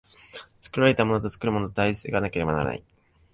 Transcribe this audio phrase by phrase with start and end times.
[0.63, 2.83] 作られたものと作るものとの対立がなければならない。